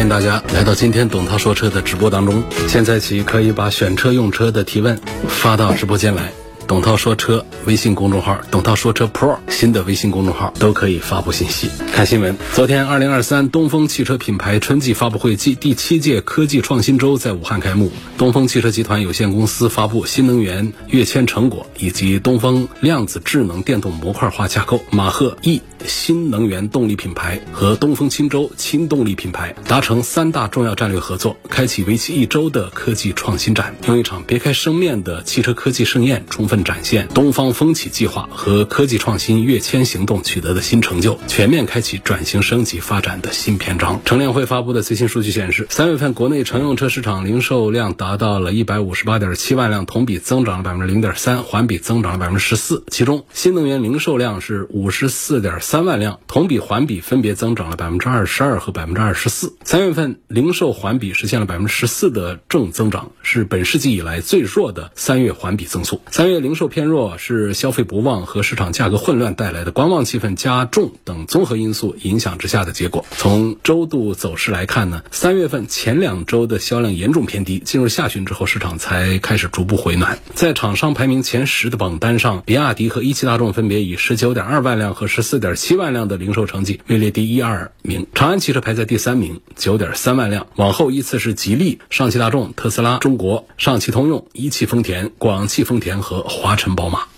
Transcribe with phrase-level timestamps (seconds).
[0.00, 2.42] 欢迎大家来到今天董涛说车的直播当中。
[2.66, 6.32] 现在起可以把选车用车的提问发到直播间来。
[6.66, 12.36] 董涛说车微信公众号、董涛说车 Pro 新的微信公众号都可以发布信息、看新闻。
[12.54, 17.92] 昨天，二零二三东风汽车品牌春季发布会暨第七届科技创新周在武汉开幕。
[18.16, 24.82] 东风汽车集团有限公司发布新能源跃迁成果以及东风量子智能电动模块化架构。
[24.90, 44.00] 马赫 E 新能源动力品牌和东风轻舟轻动力品牌达成三大重要战略合作，开启为期一周的科技创新展，用一场别开生面的汽车科技盛宴，充分展现东方风起计划和科技创新跃迁行动取得的新成就，全面开启转型升级发展的新篇章。
[44.04, 52.84] 乘联会发布的最新数据显示，三月份国内乘用车市场零售量达到了一百五十八点七万辆，同比增长了百分之零点三，环比增长了百分之十四。
[52.88, 59.54] 其中，新能源零售量是五十四点三万辆，同比、环比分别增长了百分之二十二和百分之二十四。
[59.64, 66.00] 三月份零售环比实现了百分之十四的正增长，是本世纪以来最弱的三月环比增速。
[66.10, 73.04] 三月零售偏弱是是消费不旺和市场价格混乱带来的观望气氛加重等综合因素影响之下的结果。
[73.16, 80.18] 从周度走势来看呢，三月份前两周的销量严重偏低，进入下旬之后市场才开始逐步回暖。
[80.34, 90.46] 在厂商排名前十的榜单上，比亚迪和一汽大众分别以十九点二万辆和十四点七万辆的零售成绩位列第一、二名，长安汽车排在第三名，九点三万辆。
[90.56, 97.09] 往后依次是吉利、上汽大众、特斯拉、中国、上汽通用、一汽丰田、广汽丰田和华晨宝马。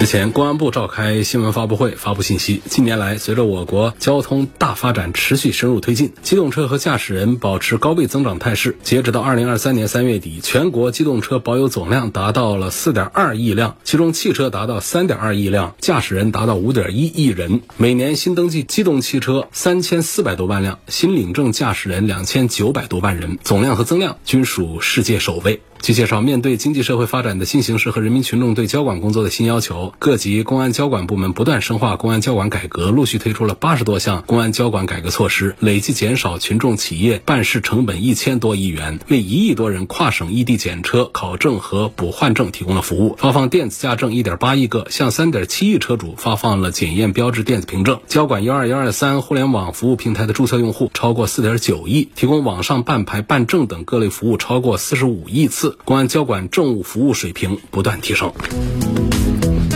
[0.00, 2.62] 日前，公安部召开新闻发布会，发布信息。
[2.66, 8.76] 近年来，随着我国交通大发展持续深入推进，机动车和驾驶人保持高位增长态势。
[8.84, 17.62] 截止到二零二三年三月底，全国机动车保有总量达到了四点二亿辆，其中汽车达到三点二亿辆，驾驶人达到五点一亿人。
[17.76, 25.60] 每年新登记机动汽车三千四百多万辆，新领证驾驶人两千九百多万人，总量和增量均属世界首位。
[25.80, 48.00] 据介绍，面对经济社会发展的新形势和人民群众对交管工作的新要求，各级公安交管部门不断深化公安交管改革，陆续推出了八十多项公安交管改革措施，累计减少群众企业办事成本一千多亿元，为一亿多人跨省异地检车、考证和补换证提供了服务，发放电子驾证一点八亿个，向三点七亿车主发放了检验标志电子凭证。
[48.06, 55.67] 交管幺二幺二三互联网服务平台的注册用户超过四点九亿，提供网上办牌、办证等各类服务超过四十五亿次。
[55.84, 58.32] 公安交管政务服务水平不断提升。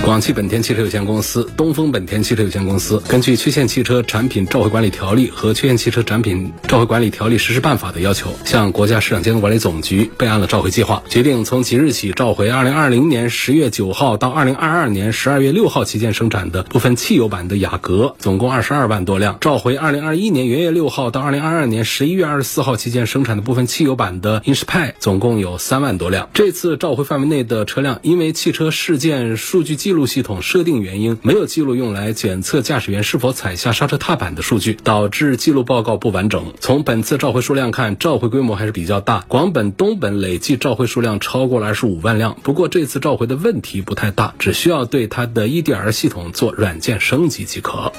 [0.05, 26.29] 广汽本田汽车有限公司、东风本田汽车有限公司根据《缺陷汽车产品召回管理条例》和《缺陷汽车产品召回管理条例实施办法》的要求，向国家市场监督管理总局备案了召回计划，决定从即日起召回2020年10月9号到2022年12月6号期间生产的部分汽油版的雅阁，总共22万多辆；召回2021年元月6号到2022年11月24号期间生产的部分汽油版的 Inspire，总共有3万多辆。
[26.35, 36.55] 这次召回范围内的车辆，因为汽车事件数据记记录系统设定原因，没有记录用来检测驾驶员是否踩下刹车踏板的数据，导致记录报告不完整。
[36.61, 39.23] 从本次召回数量看，召回规模还是比较大。
[39.29, 42.39] 广本、东本累计召回数量超过了二十五万辆。
[42.43, 47.93] 不过这次召回的问题不太大，只需要对它的 EDR 系统做软件升级即可。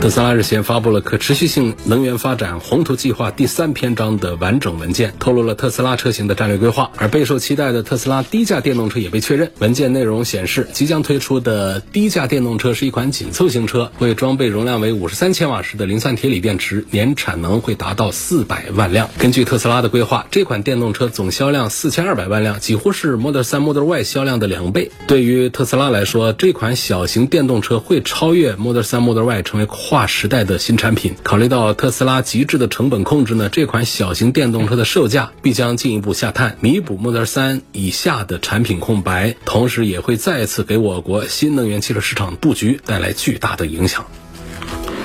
[0.00, 6.90] 特斯拉日前发布了可持续性能源发展宏图计划第三篇章的完整文件，透露了特斯拉车型的战略规划。
[6.96, 9.52] 而备受期待的特斯拉低价电动车也被确认。
[9.58, 19.10] 文件内容显示，即将推出的低价电动车是一款紧凑型车，会装备容量为五十三千瓦时的磷酸铁锂电池，年产能会达到四百万辆。
[19.18, 24.92] 根据特斯拉的规划，这款电动车总销量四千二百万辆，几乎是 Model 3、Model Y 销量的两倍。
[25.06, 31.16] 对于特斯拉来说，这款小型电动车会超越 Model 3、Model Y，成为划时代的新产品。
[31.24, 44.06] 考虑到特斯拉极致的成本控制呢，这款小型电动车的售价必将进一步下探，弥补 Model 3以下的产品空白，同时也会再次给我国新能源汽车市场布局带来巨大的影响。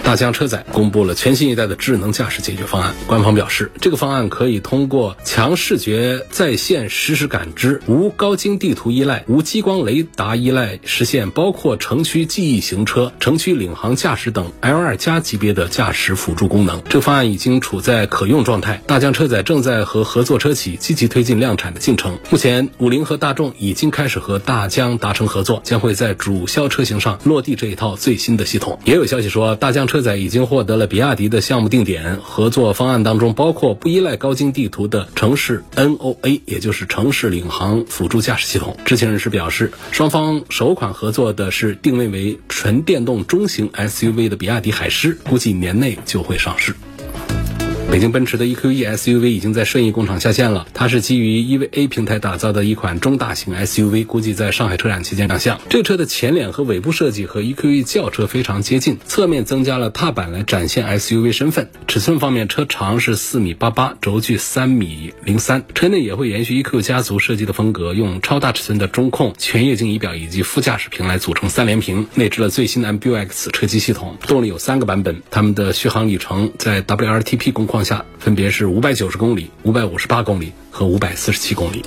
[0.06, 2.94] 大疆车载公布了全新一代的智能驾驶解决方案。
[3.08, 16.84] 官方表示，这个方案可以通过强视觉在线实时感知、无高精地图依赖、无激光雷达依赖，实现包括城区记忆行车、城区领航驾驶等 L2 加级别的驾驶辅助功能。
[16.88, 22.20] 这个方案已经处在可用状态，大疆车载正在和合作车企积极推进量产的进程。
[22.30, 28.78] 目前，五菱和大众已经开始和大疆达成合作，将会在主销车型上落地这一套最新的系统。
[28.86, 38.76] 也有消息说，大疆车车载已经获得了比亚迪的项目定点，合作方案当中包括不依赖高精地图的城市 NOA，也就是城市领航辅助驾驶系统。
[38.84, 46.76] 知情人士表示，双方首款合作的是定位为纯电动中型 SUV 的比亚迪海狮，估计年内就会上市。
[47.96, 55.62] 北京奔驰的 EQE SUV 已经在顺义工厂下线了，它是基于 EVA 平台打造的一款中大型 SUV，估计在上海车展期间亮相。
[55.70, 61.70] 这车的前脸和尾部设计和 EQE 轿车非常接近，侧面增加了踏板来展现 SUV 身份。
[61.88, 65.64] 尺寸方面，车长是四米八八，轴距三米零三。
[65.74, 74.18] 车内也会延续 EQ 家族设计的风格，用超大尺寸的中控、全液晶仪表以及副驾驶屏来组成三连屏，内置了最新的 MBUX 车机系统。
[74.28, 81.86] 动力有三个版本，它们的续航里程在 WLTP 工况下分别是五百九十公里、五百五十八公里和五百四十七公里。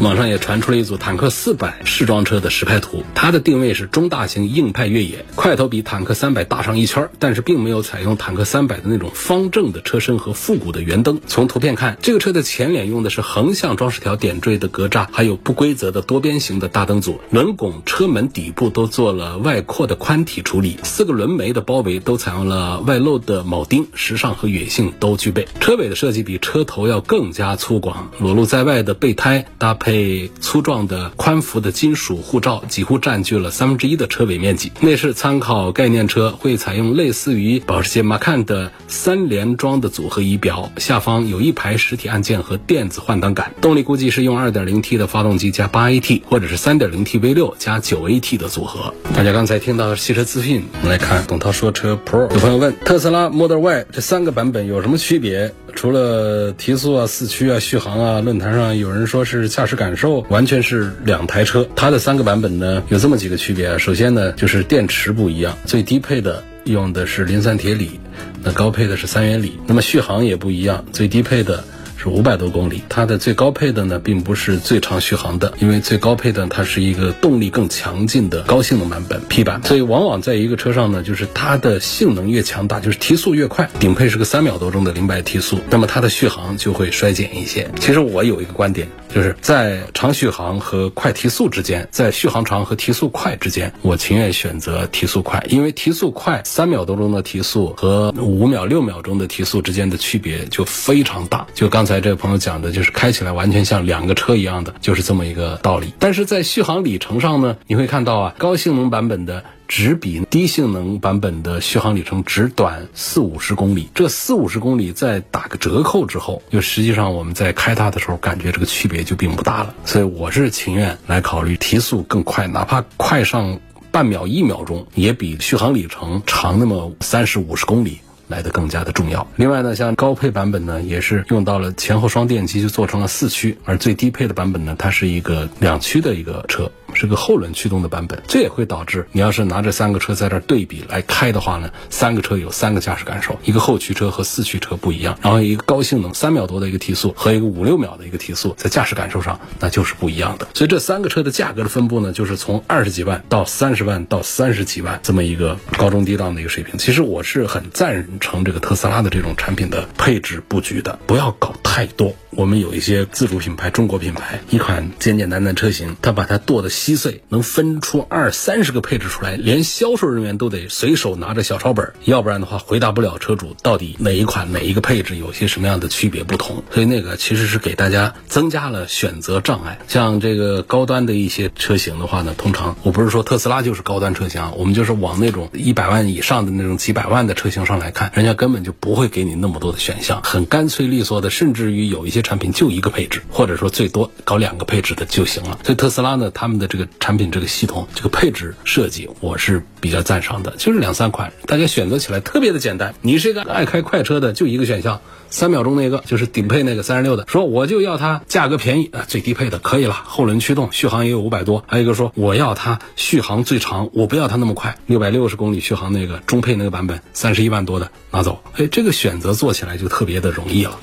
[0.00, 11.20] 网上也传出了一组坦克四百试装车的实拍图，它的定位是中大型硬派越野，块头比坦克三百大上一圈，但是并没有采用坦克三百的那种方正的车身和复古的圆灯。
[11.28, 25.46] 从图片看，这个车的前脸用的是横向装饰条点缀的格栅，还有不规则的多边形的大灯组，轮拱、车门底部都做了外扩的宽体处理，四个轮眉的包围都采用了外露的铆钉，时尚和野性都具备。
[25.60, 29.93] 车尾的设计比车头要更加粗犷，裸露在外的备胎搭配。
[29.94, 34.72] 被粗壮的宽幅的金属护罩，几乎占据了三分之一的车尾面积。
[34.80, 43.54] 内饰参考概念车，会采用类似于保时捷 Macan 的三联装的组合仪表，下方有一排实体按键和电子换挡杆。
[43.60, 48.92] 动力估计是用 2.0T 的发动机加 8AT，或者是 3.0T V6 加 9AT 的组合。
[49.14, 52.22] 大家刚才听到的汽车资讯，我们来看董涛说车 Pro。
[52.34, 55.54] 有朋友问特斯拉 Model Y 这三个版本有什么区别？
[55.74, 61.66] 除了提速啊、四驱啊、续航啊，论坛上有人说是驾驶感受完全是两台车。
[61.76, 63.78] 它的三个版本呢，有这么几个区别啊。
[63.78, 68.00] 首先呢，就是电池不一样，最低配的用的是磷酸铁锂，
[68.42, 69.58] 那高配的是三元锂。
[69.66, 71.62] 那么续航也不一样，最低配的。
[72.04, 87.70] 是五百多公里，它的最高配的呢，并不是最长续航的，因为最高配的它是一个动力更强劲的高性能版本 P 版，所以往往在一个车上呢，就是它的性能越强大，就是提速越快，顶配是个三秒多钟的零百提速，那么它的续航就会衰减一些。
[87.80, 101.93] 其实我有一个观点，就是在长续航和快提速之间，在续航长和提速快之间，我情愿选择提速快，因为提速快三秒多钟的提速和五秒六秒钟的提速之间的区别就非常大，就刚才。
[102.00, 105.92] 这个朋友讲的就是开起来完全像两个车一样的，就是这么一个道理。
[105.98, 113.88] 但是在续航里程上呢，你会看到啊，高性能版本的只比低性能版本的续航里程只短四五十公里。
[113.94, 119.74] 这四五十公里在打个折扣之后，就实际上我们在开它的时候，感觉这个区别就并不大了。
[119.84, 123.60] 所以我是情愿来考虑提速更快，哪怕快上
[123.90, 128.00] 半秒一秒钟，也比续航里程长那么三十五十公里。
[128.28, 129.26] 来的更加的重要。
[129.36, 136.70] 另外呢，像高配版本呢，也是用到了前后双电机，就做成了四驱；而最低配的版本呢，它是一个两驱的一个车。
[136.94, 150.46] 是个后轮驱动的版本，这也会导致你要是拿这三个车在这对比来开的话呢，三个车有三个驾驶感受，一个后驱车和四驱车不一样，然后一个高性能三秒多的一个提速和一个五六秒的一个提速，在驾驶感受上那就是不一样的。
[150.54, 156.78] 所以这三个车的价格的分布呢，就是从二十几万到三十万到三十几万这么一个高中低档的一个水平。
[156.78, 162.14] 其实我是很赞成这个特斯拉的这种产品的配置布局的，不要搞太多。
[162.36, 176.62] 我们有一些自主品牌、中国品牌，一款简简单单车型，它把它剁得稀碎，能分出二三十个配置出来，连销售人员都得随手拿着小抄本，要不然的话回答不了车主到底哪一款哪一个配置有些什么样的区别不同。
[176.70, 179.80] 所以那个其实是给大家增加了选择障碍。
[179.88, 191.64] 像这个高端的一些车型的话呢，通常我不是说特斯拉就是高端车型，我们就是往那种一百万以上的那种几百万的车型上来看，人家根本就不会给你那么多的选项，很干脆利索的，甚至。
[191.64, 195.56] 至于有一些产品就一个配置，或者说最多搞两个配置的就行了。
[195.62, 202.94] 所以特斯拉呢，他们的这个产品这个系统这个配置设计，我是比较赞赏的，就是两三款，大家选择起来特别的简单。
[203.02, 205.00] 你是一个爱开快车的，就一个选项。
[205.30, 211.64] 三秒钟那个就是顶配那个三十六的，说我就要它价格便宜啊，最低配的可以了，后轮驱动，续航也有五百多。
[211.66, 218.40] 还有一个说我要它续航最长，我不要它那么快，六百六十公里续航那个中配那个版本三十一万多的拿走。
[218.56, 220.78] 哎，这个选择做起来就特别的容易了，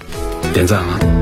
[0.53, 1.20] 点赞啊！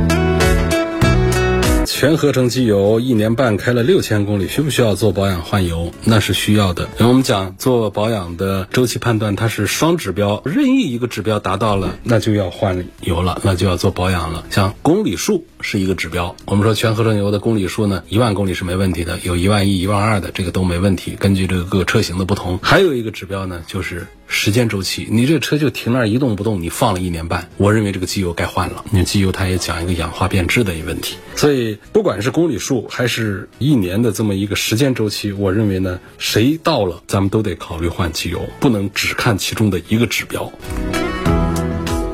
[1.99, 5.91] 全合成机油一年半开了六千公里，需不需要做保养换油？
[6.05, 6.83] 那是需要的。
[6.97, 14.45] 因为我们讲做保养的周期判断，它是双指标，任意一个指标达到了，那就要换油了，那就要做保养了。
[14.49, 21.17] 像公里数是一个指标，我们说全合成油的公里数呢，一万公里是没问题的，有一万一、一万二的，这个都没问题。
[21.19, 24.07] 根据这个各个车型的不同，还有一个指标呢，就是。
[24.31, 28.85] 时间周期，你这车就停那儿一动不动，你放了一年半，我认为这个机油该换了。
[28.91, 40.49] 你机油它也讲一个氧化变质的一个问题，所以不管是公里数还是一年的这么一个时间周期，我认为呢，谁到了咱们都得考虑换机油，不能只看其中的一个指标。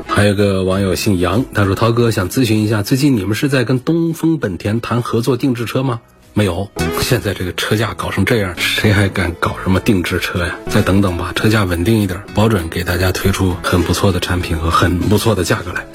[0.08, 6.00] 还有个网友姓杨，他说：“涛哥想咨询一下，最近你们是在跟东风本田谈合作定制车吗？”
[6.38, 10.54] 没有，现在这个车价搞成这样，谁还敢搞什么定制车呀？
[10.68, 15.86] 再等等吧，车价稳定一点，保准给大家推出很不错的产品和很不错的价格来。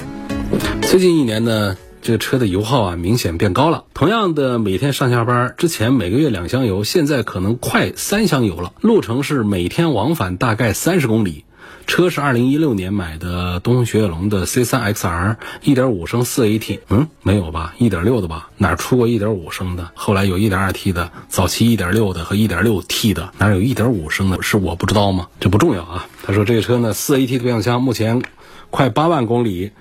[0.82, 3.84] 最近一年呢，这个车的油耗啊明显变高了。
[3.94, 8.74] 同样的每天上下班，之前每个月两箱油，现在可能快三箱油了。
[8.82, 11.46] 路程是每天往返大概三十公里。
[11.88, 17.74] 车是二零一六年买的东风雪铁龙的 C 三 XR，一点五升四 AT，嗯，没有吧？
[17.78, 18.50] 一点六的吧？
[18.58, 19.92] 哪出过一点五升的？
[19.94, 24.42] 后来有一点二 T 的，早期一点六的和一点六 T 的，哪有一点五升的？
[24.42, 25.28] 是我不知道吗？
[25.40, 26.08] 这不重要啊。
[26.24, 28.22] 他说这个车呢，四 AT 的变速箱，目前
[28.70, 29.72] 快八万公里。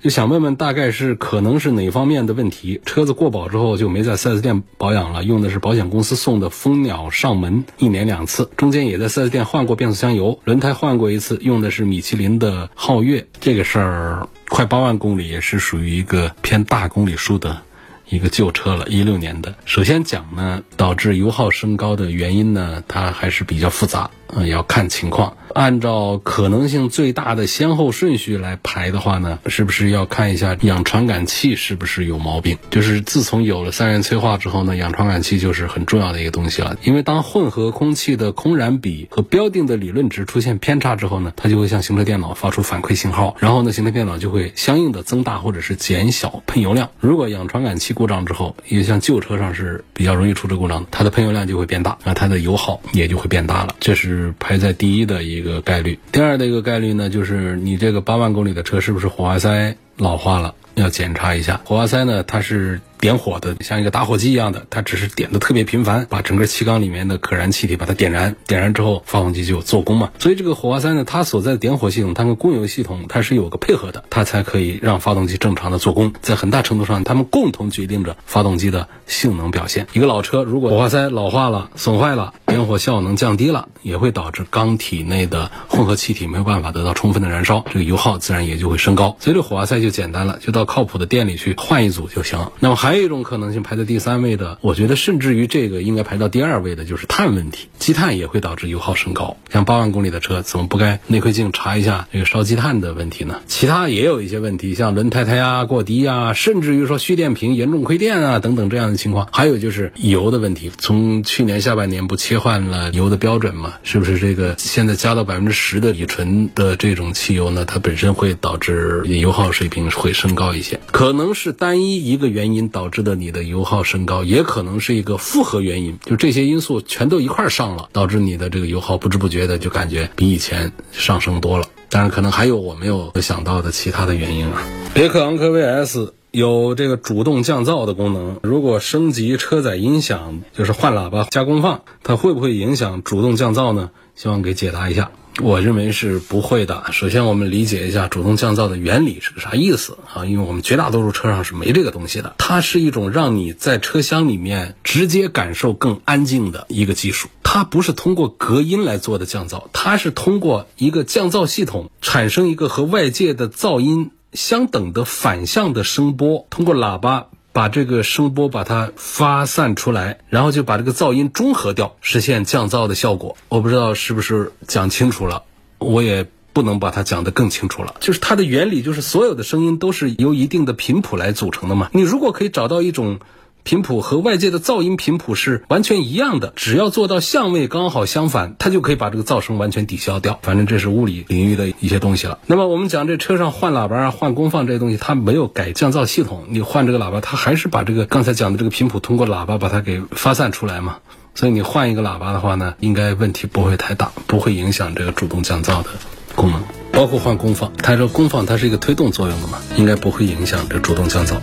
[0.00, 2.80] 就想问问，大概是可能是哪方面的问题？
[2.84, 13.26] 车子过保之后就没在 4S 店保养了，用的是保险公司送的蜂鸟上门，一年两次，中间也在 4S 店换过变速箱油，轮胎换过一次，用的是米其林的皓月。
[13.40, 17.62] 这个事儿快八万公里，也是属于一个偏大公里数的
[18.08, 19.56] 一个旧车了，一六年的。
[19.64, 25.36] 首先讲呢，导致油耗升高的原因呢，它还是比较复杂，嗯，要看情况。
[25.58, 32.58] 按照可能性最大的先后顺序来排的话呢，是不是要看一下氧传感器是不是有毛病？
[32.70, 36.76] 就是自从有了三元催化之后呢，氧传感器就是很重要的一个东西了。
[36.84, 46.88] 因为当混合空气的空燃比和标定的理论值出现偏差之后呢，它就会向行车电脑发出反馈信号，然后呢，行车电脑就会相应的增大或者是减小喷油量。
[47.00, 53.74] 如果氧传感器故障之后，也像旧车上是比较容易出这故障的，它的喷油量就会变大，那它的油耗也就会变大了。
[53.80, 55.40] 这是排在第一的一。
[55.40, 60.54] 个个概率，第二的一个概率呢，就是你这个八万公里的车是不是火花塞老化了？
[60.74, 70.10] 要检查一下火花塞呢，它是点火的，像一个打火机一样的，它只是点的特别频繁，把整个气缸里面的可燃气体把它点燃，点燃之后发动机就做功嘛。
[70.18, 76.12] 所以这个火花塞呢，它所在的点火系统，它跟供油系统它是有个配合的，它才可以让发动机正常的做功。
[76.22, 79.88] 在很大程度上，它们共同决定着发动机的性能表现。
[79.92, 89.16] 一个老车如果火花塞老化了、损坏了，点火效能降低了，也会导致缸体内的混合气体没有办法得到充分的燃烧，这个油耗自然也就会升高。
[89.18, 90.68] 所以这火花塞就简单了，就到。
[90.68, 92.52] 靠谱的店里去换一组就行了。
[92.60, 97.68] 那么还还有一种可能性排在第三位的，我觉得甚至于这个应该排到第二位的，就是碳问题。
[97.78, 99.36] 积碳也会导致油耗升高。
[99.50, 103.40] 像八万公里的车，怎么不该内窥镜查一下这个烧积碳的问题呢？
[103.46, 109.28] 其他也有一些问题，像轮胎胎压过低啊，甚至于说蓄电瓶严重亏电啊等等这样的情况。
[109.32, 113.74] 还有就是油的问题，从去年下半年不切换了油的标准嘛？
[113.82, 117.66] 是不是这个现在加到百分之十的乙醇的这种汽油呢？
[117.66, 120.54] 它本身会导致油耗水平会升高。
[120.54, 131.66] 一些可能是单一一个原因导导致的你的油耗升高，也可能是一个复合原因，就这些因素全都一块上了，导致你的这个油耗不知不觉的就感觉比以前上升多了。
[131.90, 134.62] 当然，可能还有我没有想到的其他的原因啊。
[134.94, 143.90] 别克昂科威 S 有这个主动降噪的功能，如果升级车载音响，就是换喇叭加功放，它会不会影响主动降噪呢？
[144.14, 145.10] 希望给解答一下。
[145.40, 146.84] 我认为是不会的。
[146.90, 150.24] 首先，我们理解一下主动降噪的原理是个啥意思啊？
[150.24, 152.34] 因为我们绝大多数车上是没这个东西的。
[152.38, 157.28] 它是一种让你在车厢里面直接感受更安静的一个技术。
[157.42, 167.28] 它不是通过隔音来做的降噪，它是通过一个降噪系统产生一个和外界的噪音相等的反向的声波，通过喇叭。
[167.58, 173.36] 把这个声波把它发散出来，然后就把这个噪音中和掉，实现降噪的效果。
[173.48, 175.42] 我不知道是不是讲清楚了，
[175.78, 176.28] 我也。
[176.54, 177.94] 不能把它讲得更清楚了。
[178.00, 181.88] 就是它的原理，就是所有的声音都是由一定的频谱来组成的嘛。
[181.92, 183.20] 你如果可以找到一种。
[183.68, 190.38] 频谱和外界的噪音频谱是完全一样的，只要做到相位刚好相反，它就可以把这个噪声完全抵消掉。
[190.40, 192.38] 反正这是物理领域的一些东西了。
[192.46, 200.96] 那么我们讲这车上换喇叭啊、换功放这些东西，它没有改降噪系统，你换这个喇叭，它还是把这个刚才讲的这个频谱通过喇叭把它给发散出来嘛。
[201.34, 205.90] 所以你换一个喇叭的话呢，应该问题不会太大，不会影响这个主动降噪的
[206.34, 206.62] 功能。
[206.90, 211.34] 包括换功放，它说功放它是一个推动作用的嘛，应该不会影响这主动降噪。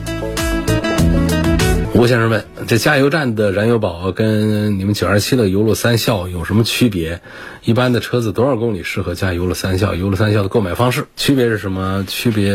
[1.97, 7.21] 吴先生问：这加油站的燃油宝跟你们九二七的油路三效有什么区别？
[7.63, 9.95] 一般的车子多少公里适合加油路三效？
[9.95, 12.03] 油路三效的购买方式区别是什么？
[12.05, 12.51] 区别？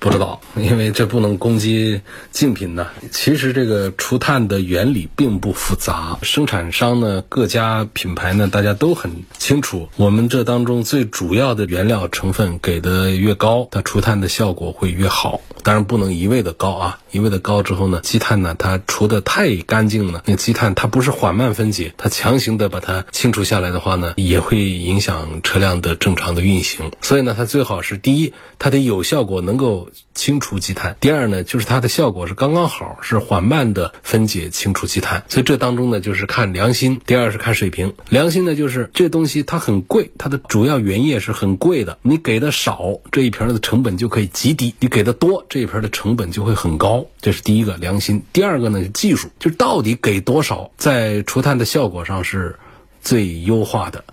[0.00, 2.00] 不知道，因为这不能攻击
[2.32, 2.86] 竞品呢。
[3.12, 9.90] 其实这个除碳的原理并不复杂，生产商呢各家品牌呢大家都很清楚。
[9.96, 15.42] 我们这当中最主要的原料成分给的越高，它除碳的效果会越好。
[15.62, 26.90] 当然不能一味的高啊，一味的高之后呢，积碳呢它除的太干净了，那积碳它不是缓慢分解，它强行的把它清除下来的话呢，也会影响车辆的正常的运行。
[27.02, 29.89] 所以呢，它最好是第一，它得有效果能够。
[30.14, 30.96] 清除积碳。
[31.00, 35.24] 第二呢，就是它的效果是刚刚好，是缓慢的分解清除积碳。
[35.28, 37.00] 所以这当中呢，就是看良心。
[37.06, 37.94] 第二是看水平。
[38.08, 41.98] 良心呢，就是这东西它很贵，它的主要原液是很贵的。
[42.02, 47.06] 你给的少，这一瓶的成本就可以极低；你给的多，这一瓶的成本就会很高。
[47.20, 48.22] 这是第一个良心。
[48.32, 52.58] 第二个呢，技术，就是到底给多少，在除碳的效果上是
[53.02, 54.04] 最优化的。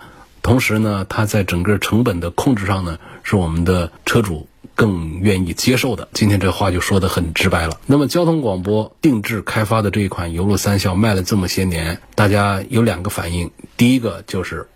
[0.41, 4.47] 同时呢，它在整个成本的控制上呢，是我们的车主。
[4.77, 7.79] 更愿意接受的，今天这话就说的很直白了。
[7.87, 14.67] 那么交通广播定制开发的这一款油路三效卖了这么些年，大家有两个反应：第一个就是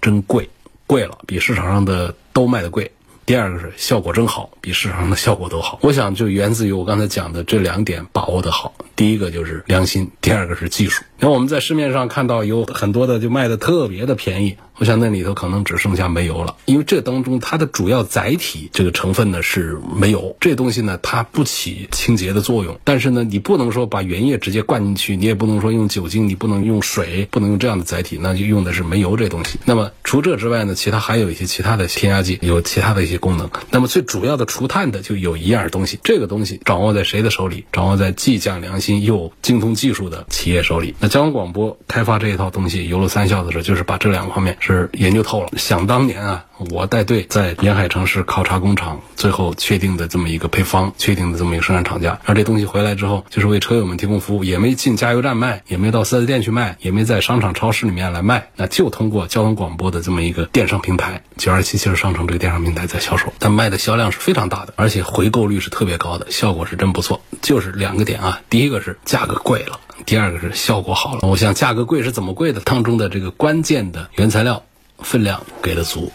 [0.00, 0.48] 真贵，
[0.86, 2.84] 贵了，比市场上的都卖的贵；
[3.26, 5.80] 第二个是效果真好，比市场上的效果都好。
[5.82, 8.72] 我想就源自于我刚才讲的这两点把握的好。
[8.94, 11.02] 第一个就是良心，第二个是技术。
[11.18, 14.56] 那我们在市面上看到有很多的就卖的特别的便宜。
[14.78, 29.58] 我想那里头可能只剩下煤油了，因为这当中它的主要载体这个成分呢是煤油，这东西呢它不起清洁的作用，但是呢你不能说把原液直接灌进去，你也不能说用酒精，你不能用水，不能用这样的载体，那就用的是煤油这东西。
[29.64, 33.50] 那么除这之外呢，其他还有一些其他的添加剂，有其他的一些功能。
[33.72, 37.64] 那么最主要的除碳的就有一样东西，这个东西掌握在谁的手里？
[37.72, 40.94] 掌握在既讲良心又精通技术的企业手里。
[41.00, 44.56] 那交通广播开发这一套东西，油路三效的时候，就是把这两个方面。
[44.74, 45.48] 是研究透了。
[45.56, 52.18] 想当年啊，我带队在沿海城市考察工厂，最后确定的这么一个配方，确定的这么一个生产厂家。
[52.24, 63.32] 而这东西回来之后，就是为车友们提供服务，也没进加油站卖，也没到四 S 店去卖，也没在商场超市里面来卖，那就通过交通广播的这么一个电商平台，九二七汽车商城这个电商平台在销售。
[63.38, 67.20] 但卖的销量是非常大的，而且回购率是特别高的，效果是真不错。
[67.40, 69.78] 就是两个点啊，第一个是价格贵了。
[70.06, 72.60] 第二个是效果好了，我想价格贵是怎么贵的？
[72.60, 74.62] 当中的这个关键的原材料
[74.98, 76.10] 分量给的足。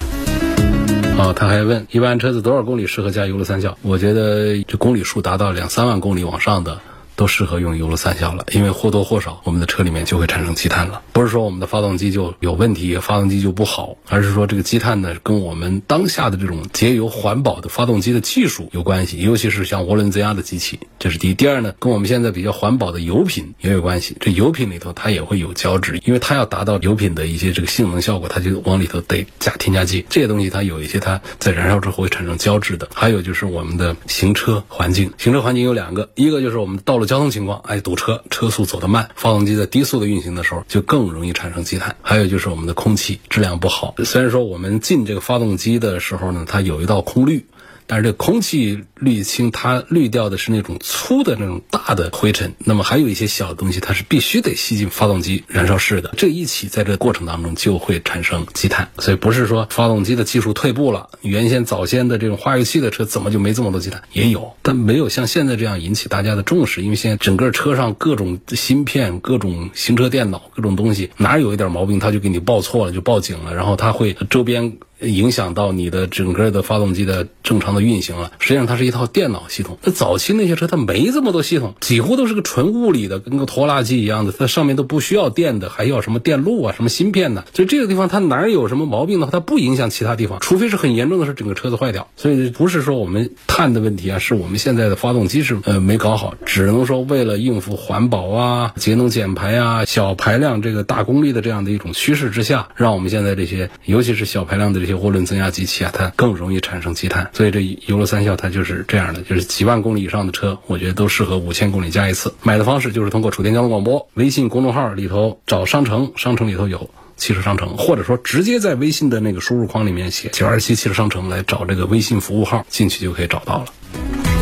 [1.15, 3.78] 哦，他还问，一般车子多少公里适合加油路三效？
[3.82, 6.80] 我觉得这公里数达到两三万公里往上的。
[7.15, 11.02] 都适合用油路三效了，因为或多或少我们的车里面就会产生积碳了。
[11.12, 21.34] 不是说我们的发动机就有问题，发动机就不好，而是说这个积碳呢跟我们当下的这种节油环保的发动机的技术有关系，尤其是像涡轮增压的机器，这是第一。
[21.36, 24.17] 第二呢，跟我们现在比较环保的油品也有关系。
[24.19, 30.04] 这油品里头它也会有胶质，因为它要达到油品的一些这个性能效果，它就往里头得加添加剂。
[30.10, 32.89] 这些东西它有一些它在燃烧之后会产生胶质的。
[32.93, 37.02] 还有就是我们的行车环境，行车环境有两个，一个就是我们道路。
[37.05, 41.95] 交通情况，哎，堵车，车速走得慢，发动机在低速的运行的时候，就更容易产生积碳。
[42.01, 47.45] 还有就是我们的空气质量不好，虽然说我们进这个发动机的时候呢，它有一道空滤。
[47.87, 56.13] 但是这空气滤清，它滤掉的是那种粗的那种大的灰尘，那么还有一些小的东西，它是必须得吸进发动机燃烧室的。
[56.17, 64.01] 这一起在这过程当中就会产生积碳，所以不是说发动机的技术退步了，原先早先的这种化油器的车怎么就没这么多积碳？
[64.11, 74.77] 也有，但没有像现在这样引起大家的重视，因为现在整个车上各种芯片、各种行车电脑、各种东西，哪有一点毛病，它就给你报错了，就报警了，然后它会周边。
[75.03, 78.31] 影响到你的整个的发动机的正常的运行了。
[78.39, 79.77] 实际上，它是一套电脑系统。
[79.83, 84.31] 那早期那些车，它没这么多系统，几乎都是个纯物理的，跟个拖拉机一样的。
[84.31, 87.43] 它上面都不需要电的，还要什么电路啊，什么芯片呢？
[87.53, 92.07] 所以这个地方它哪有什么毛病的话，它不影响其他地方，除非是很严重的是整个车子坏掉。
[92.15, 104.92] 所以不是说我们碳的问题啊，是我们现在的发动机是呃没搞好，只能说为了应付环保啊、节能减排啊、小排量这个大功率的这样的一种趋势之下，让我们现在这些尤其是小排量的这些。
[104.93, 107.29] 涡轮增压机器啊，它更容易产生积碳。
[107.34, 112.34] 所以这油乐三效它就是这样的，就是几万公里以上的车，我觉得都适合五千公里加一次。
[112.43, 116.89] 买的方式就是通过楚天交通广播微信公众号里头找商城，商城里头有。
[117.15, 124.32] 汽车商城，或者说直接在微信的那个输入框里面写“九二七汽车商城”来找这个微信服务号，进去就可以找到了。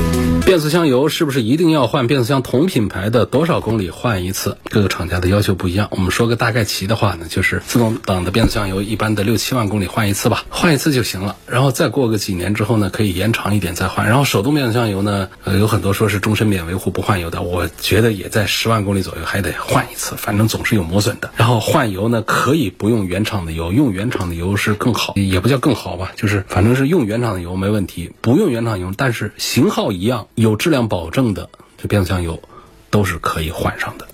[0.51, 2.07] 变速箱油是不是一定要换？
[2.07, 4.57] 变速箱同品牌的多少公里换一次？
[4.69, 5.87] 各个厂家的要求不一样。
[5.91, 11.37] 我们说个大概齐的话呢，就是自动挡的变速箱油一般的六七万公里换一次吧，换一次就行了。
[11.47, 14.05] 然后再过个几年之后呢，可以延长一点再换。
[14.09, 21.31] 然后手动变速箱油呢，呃，有很多说是终身免维护不换油的，我觉得也在十万公里左右还得换一次，反正总是有磨损的。
[21.37, 30.27] 然后换油呢，可以不用原厂的油，用原厂的油是更好，也不叫更好吧，就是反正是用原厂的油没问题，不用原厂油，但是型号一样。
[30.41, 32.41] 有质量保证的这变速箱油，
[32.89, 34.07] 都是可以换上的。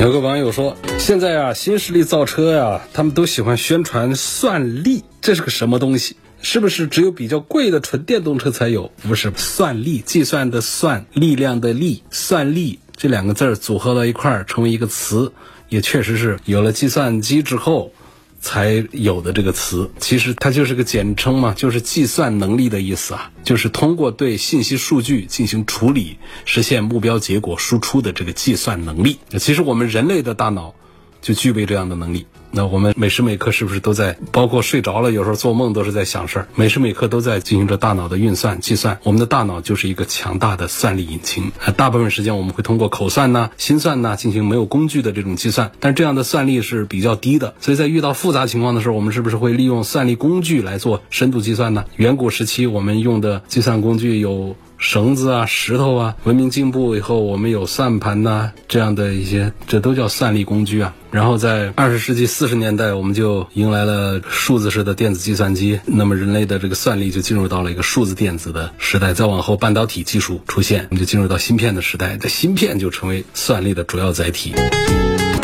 [0.00, 6.16] 有个网友说，现在啊，新势力造车呀，他们都喜欢宣传算力，这是个什么东西？
[6.42, 8.90] 是不是只有比较贵的纯电动车才有？
[9.06, 15.30] 不是，算力，计算的算，力量的力，算力这两个字儿组合到一块儿成为一个词，
[15.68, 17.92] 也确实是有了计算机之后。
[18.40, 29.18] 才有的这个词，其实它就是个简称嘛，就是计算能力的意思啊，就是通过对信息数据进行处理，实现目标结果输出的这个计算能力。
[29.38, 30.74] 其实我们人类的大脑
[31.20, 32.26] 就具备这样的能力。
[32.50, 38.98] 那我们每时每刻是不是都在，包括睡着了，有时候做梦都是在想事儿，每时每刻都在进行着大脑的运算计算。
[39.02, 47.54] 我们的大脑就是一个强大的算力引擎，大部分时间我们会通过口算呐、心算呐进行没有工具的这种计算，但这样的算力是比较低的。
[47.60, 51.84] 所以在遇到复杂情况的时候，我们是不是会利用算力工具来做深度计算呢？
[51.96, 54.56] 远古时期我们用的计算工具有。
[54.78, 60.94] 绳子啊，石头啊，文明进步以后，我们有算盘呐，这样的一些，这都叫算力工具啊。
[61.10, 69.12] 然后在二十世纪四十年代，我们就迎来了数字式的电子计算机，那么人类的这个算力就进入到了一个数字电子的时代。
[69.12, 74.54] 再往后，半导体技术出现，我们就进入到芯片的时代，这芯片就成为算力的主要载体。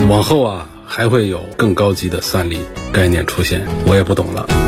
[0.08, 2.58] 往后啊，还会有更高级的算力
[2.92, 4.63] 概念出现，我也不懂了。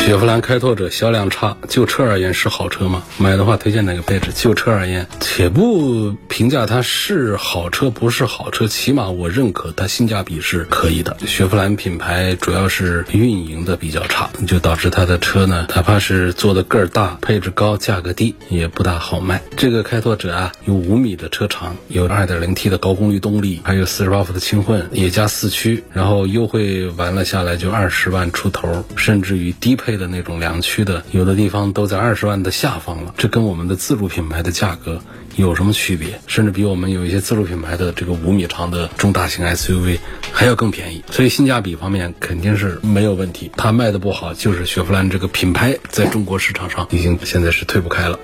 [0.00, 3.02] 雪佛兰开拓者销量差，就车而言是好车吗？
[3.18, 4.32] 买的话推荐哪个配置？
[4.34, 11.16] 就车而言，且不评价它是好车不是好车，起码我认可它性价比是可以的。
[11.26, 19.40] 雪佛兰品牌主要是运营的比较差，就导致它的车呢，哪怕是做的个儿大、配置高、价格低，也不大好卖。
[19.54, 29.90] 这个开拓者啊，有五米的车长，有 2.0T 的高功率动力，还有48伏的轻混，也加四驱，然后优惠完了下来就二十万出头，甚至于低配。
[30.00, 35.00] 的那种两驱的，有的地方都在二十万的下方了，这跟我们的自主品牌的价格
[35.36, 36.20] 有什么区别？
[36.26, 39.98] 甚至比我们有一些自主品牌的这个五米长的中大型 SUV
[40.32, 43.52] 还要更便宜，所以性价比方面肯定是没有问题。
[43.56, 48.18] 它卖的不好，就是雪佛兰这个品牌在中国市场上已经现在是退不开了。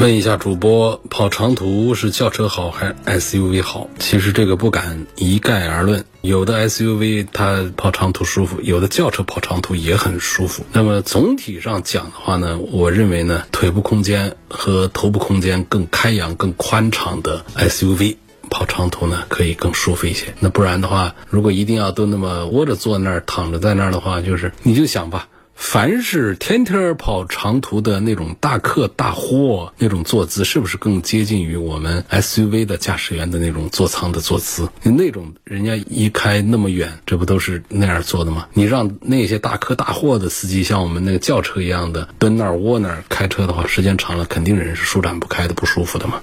[0.00, 3.88] 问一下主播，跑长途是轿车好还是 SUV 好？
[3.98, 6.04] 其实这个不敢一概而论。
[6.20, 10.64] 有的 SUV 它跑长途舒服，有的轿车跑长途也很舒服。
[10.72, 18.16] 那么总体上讲的话呢，我认为呢，腿部空间和头部空间更开扬、更宽敞的 SUV
[18.50, 20.34] 跑长途呢，可以更舒服一些。
[20.40, 25.28] 那不然的话，如果一定要都那么窝着坐那儿、躺着在那儿的话，就是你就想吧。
[25.54, 34.68] 凡是天天跑长途的那种大客大货那种坐姿，是不是更接近于我们 SUV 的驾驶员的那种座舱的坐姿？
[34.82, 38.48] 那种人家一开那么远，这不都是那样坐的吗？
[38.52, 46.20] 你让那些大客大货的司机像我们那个轿车一样的蹲那儿窝那儿开车的话，时间长了肯定人是舒展不开的，不舒服的嘛。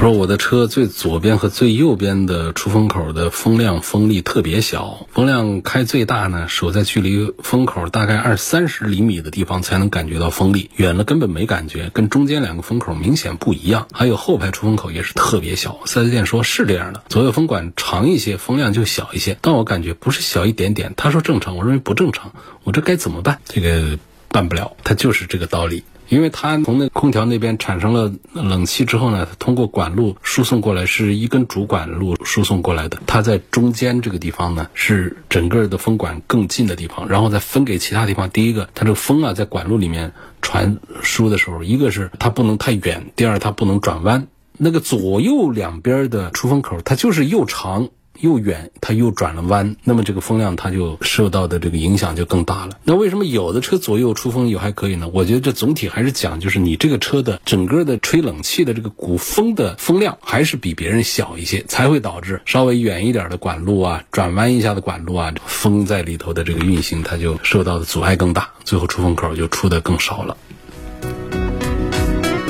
[0.00, 13.88] 说我的车最左边和最右边的出风口的风量风力特别小，风量开最大呢，守在距离风口大概二三十厘米的地方才能感觉到风力，远了根本没感觉，跟中间两个风口明显不一样。
[13.92, 22.32] 还有后排出风口也是特别小，四 S 店说是这样的，左右风管长一些，风量就小一些，但我感觉不是小一点点，他说正常，我认为不正常，
[22.62, 23.40] 我这该怎么办？
[23.48, 25.82] 这个办不了，它就是这个道理。
[26.08, 32.98] 因为它从那空调那边产生了冷气之后呢，它通过管路输送过来，是一根主管路输送过来的。
[33.06, 38.30] 它在中间这个地方呢，是整个的风管更近的地方，然后再分给其他地方。
[38.30, 44.28] 第一个，它这个风啊，在管路里面传输的时候，一个是它不能太远，第二它不能转弯。
[44.56, 47.90] 那个左右两边的出风口，它就是又长。
[48.20, 52.78] 又远，它又转了弯，那么这个风量它就受到的这个影响就更大了。
[52.84, 55.08] 那为什么有的车左右出风有还可以呢？
[55.12, 70.36] 我觉得这总体还是讲，就是你这个车的整个的吹冷气的这个鼓风的风量还是比别人小一些，才会导致稍微远一点的管路啊，转弯一下的管路啊，风在里头的这个运行，它就受到的阻碍更大，最后出风口就出的更少了。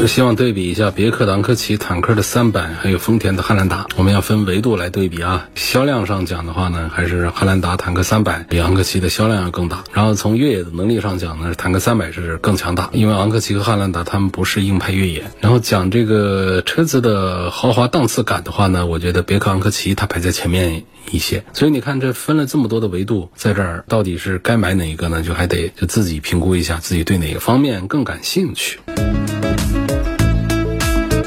[0.09, 3.87] 希望对比一下别克的昂科旗、坦克的三百，还有丰田的汉兰达。
[3.97, 5.49] 我们要分维度来对比啊。
[5.55, 9.85] 销量上讲的话呢，还是汉兰达、坦克三百比昂科旗的销量要更大。
[9.93, 15.25] 然后从越野的能力上讲呢，坦克三百是更强大，因为昂科旗和汉兰达他们不是硬派越野。
[15.41, 21.45] 然后讲这个车子的豪华档次感的话呢，我觉得别克昂科旗它排在前面一些。
[21.53, 25.23] 所以你看这分了这么多的维度，在这儿到底是该买哪一个呢？
[25.23, 28.81] 就还得就自己评估一下，自己对哪个方面更感兴趣。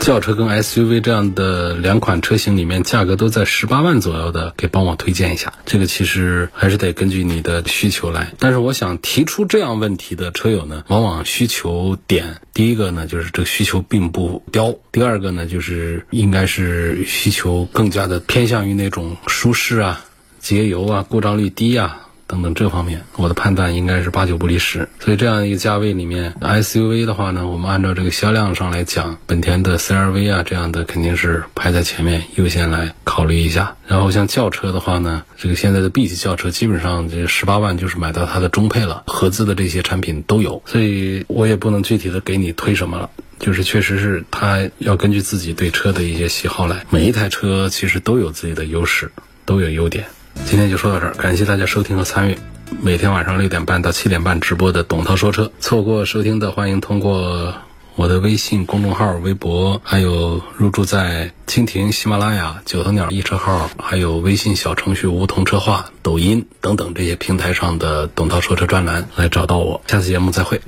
[0.01, 5.53] 轿车跟 SUV 这样的两款车型里面，价格都在十八万左右的，给帮我推荐一下。
[5.63, 8.33] 这个其实还是得根据你的需求来。
[8.39, 20.03] 但是我想提出这样问题的车友呢，往往需求点，第一个呢就是这个需求并不刁，第二个呢就是应该是需求更加的偏向于那种舒适啊、
[20.39, 22.07] 节油啊、故障率低啊。
[22.31, 24.87] 等等这方面，我的判断应该是八九不离十。
[25.01, 33.75] 所以这样一个价位里面，SUV 的话呢，我们按照这个销量上来讲，本田的 CRV 啊这样的肯定是排在前面，优先来考虑一下。
[33.85, 40.63] 然后像轿车的话呢，这个现在的 B 级轿车基本上这十八万就是买到它的中配了，合资的这些产品都有。
[40.65, 46.85] 所以我也不能具体的给你推什么了，就是确实是它要根据自己对车的一些喜好来。
[46.91, 49.11] 每一台车其实都有自己的优势，
[49.43, 50.05] 都有优点。
[50.45, 52.37] 今天就说到这儿，感谢大家收听和参与。
[52.81, 57.53] 每天晚上六点半到七点半直播的董涛说车，错过收听的，欢迎通过
[57.95, 69.81] 我的微信公众号、微博，还有入驻在蜻蜓、喜马拉雅、九头鸟一车号，还有微信小程序梧桐车话、抖音等等这些平台上的董涛说车专栏来找到我。
[69.87, 70.61] 下次节目再会。